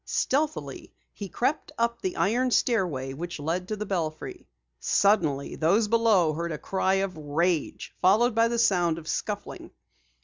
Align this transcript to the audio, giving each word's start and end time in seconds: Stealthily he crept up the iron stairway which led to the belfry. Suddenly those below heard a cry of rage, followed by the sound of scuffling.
Stealthily 0.03 0.91
he 1.13 1.29
crept 1.29 1.71
up 1.77 2.01
the 2.01 2.15
iron 2.15 2.49
stairway 2.49 3.13
which 3.13 3.39
led 3.39 3.67
to 3.67 3.75
the 3.75 3.85
belfry. 3.85 4.47
Suddenly 4.79 5.55
those 5.57 5.87
below 5.89 6.33
heard 6.33 6.51
a 6.51 6.57
cry 6.57 6.95
of 6.95 7.15
rage, 7.15 7.93
followed 8.01 8.33
by 8.33 8.47
the 8.47 8.57
sound 8.57 8.97
of 8.97 9.07
scuffling. 9.07 9.69